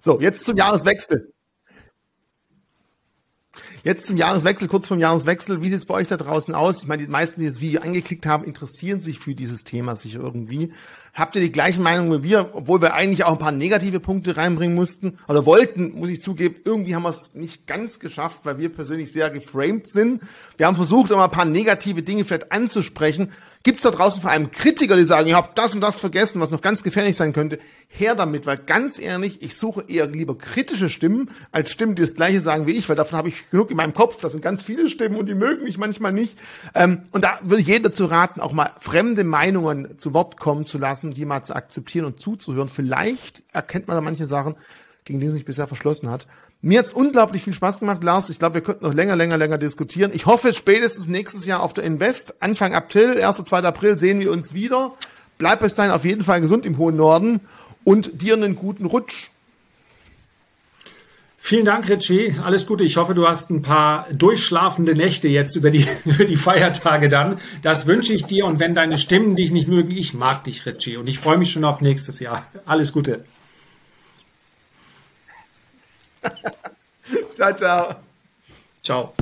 [0.00, 1.32] So, jetzt zum Jahreswechsel.
[3.88, 5.62] Jetzt zum Jahreswechsel, kurz vom Jahreswechsel.
[5.62, 6.82] Wie sieht es bei euch da draußen aus?
[6.82, 10.16] Ich meine, die meisten, die das Video angeklickt haben, interessieren sich für dieses Thema sich
[10.16, 10.74] irgendwie.
[11.18, 14.36] Habt ihr die gleichen Meinungen wie wir, obwohl wir eigentlich auch ein paar negative Punkte
[14.36, 18.58] reinbringen mussten oder wollten, muss ich zugeben, irgendwie haben wir es nicht ganz geschafft, weil
[18.58, 20.22] wir persönlich sehr geframed sind.
[20.56, 23.32] Wir haben versucht, immer ein paar negative Dinge vielleicht anzusprechen.
[23.64, 26.40] Gibt es da draußen vor allem Kritiker, die sagen, ihr habt das und das vergessen,
[26.40, 27.58] was noch ganz gefährlich sein könnte?
[27.88, 32.14] Her damit, weil ganz ehrlich, ich suche eher lieber kritische Stimmen als Stimmen, die das
[32.14, 34.20] Gleiche sagen wie ich, weil davon habe ich genug in meinem Kopf.
[34.20, 36.38] Das sind ganz viele Stimmen und die mögen mich manchmal nicht.
[36.74, 40.64] Ähm, und da würde ich jedem dazu raten, auch mal fremde Meinungen zu Wort kommen
[40.64, 42.68] zu lassen, die mal zu akzeptieren und zuzuhören.
[42.68, 44.54] Vielleicht erkennt man da manche Sachen,
[45.04, 46.26] gegen die sich bisher verschlossen hat.
[46.60, 48.30] Mir hat's unglaublich viel Spaß gemacht, Lars.
[48.30, 50.10] Ich glaube, wir könnten noch länger, länger, länger diskutieren.
[50.14, 53.42] Ich hoffe, spätestens nächstes Jahr auf der Invest, Anfang April, 1.
[53.44, 53.58] 2.
[53.60, 54.94] April sehen wir uns wieder.
[55.38, 57.40] Bleib bis dahin auf jeden Fall gesund im hohen Norden
[57.84, 59.30] und dir einen guten Rutsch.
[61.48, 62.34] Vielen Dank, Richie.
[62.44, 62.84] Alles Gute.
[62.84, 67.40] Ich hoffe, du hast ein paar durchschlafende Nächte jetzt über die, über die Feiertage dann.
[67.62, 68.44] Das wünsche ich dir.
[68.44, 70.98] Und wenn deine Stimmen dich nicht mögen, ich mag dich, Richie.
[70.98, 72.46] Und ich freue mich schon auf nächstes Jahr.
[72.66, 73.24] Alles Gute.
[77.34, 77.94] ciao, ciao.
[78.82, 79.14] Ciao.